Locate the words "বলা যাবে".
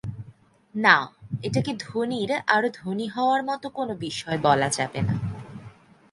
4.37-4.99